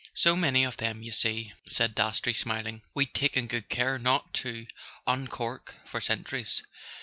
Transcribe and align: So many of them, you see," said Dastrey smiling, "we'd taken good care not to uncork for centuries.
So 0.15 0.35
many 0.35 0.63
of 0.63 0.77
them, 0.77 1.03
you 1.03 1.11
see," 1.11 1.53
said 1.69 1.93
Dastrey 1.93 2.33
smiling, 2.33 2.81
"we'd 2.95 3.13
taken 3.13 3.45
good 3.45 3.69
care 3.69 3.99
not 3.99 4.33
to 4.33 4.65
uncork 5.05 5.75
for 5.85 6.01
centuries. 6.01 6.63